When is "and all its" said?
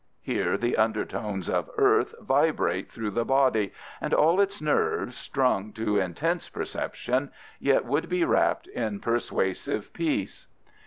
4.01-4.59